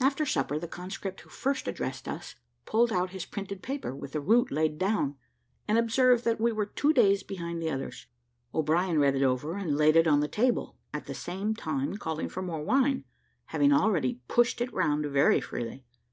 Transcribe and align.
After 0.00 0.24
supper 0.24 0.60
the 0.60 0.68
conscript 0.68 1.22
who 1.22 1.28
first 1.28 1.66
addressed 1.66 2.06
us 2.06 2.36
pulled 2.66 2.92
out 2.92 3.10
his 3.10 3.24
printed 3.26 3.64
paper, 3.64 3.92
with 3.96 4.12
the 4.12 4.20
route 4.20 4.52
laid 4.52 4.78
down, 4.78 5.16
and 5.66 5.76
observed 5.76 6.24
that 6.24 6.40
we 6.40 6.52
were 6.52 6.66
two 6.66 6.92
days 6.92 7.24
behind 7.24 7.60
the 7.60 7.68
others. 7.68 8.06
O'Brien 8.54 9.00
read 9.00 9.16
it 9.16 9.24
over, 9.24 9.56
and 9.56 9.76
laid 9.76 9.96
it 9.96 10.06
on 10.06 10.20
the 10.20 10.28
table, 10.28 10.76
at 10.94 11.06
the 11.06 11.14
same 11.14 11.52
time 11.56 11.96
calling 11.96 12.28
for 12.28 12.42
more 12.42 12.62
wine, 12.62 13.02
having 13.46 13.72
already 13.72 14.20
pushed 14.28 14.60
it 14.60 14.72
round 14.72 15.04
very 15.06 15.40
freely. 15.40 15.82